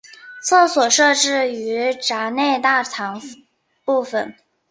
[0.41, 3.21] 厕所设置于闸内大堂
[3.85, 4.33] 部分。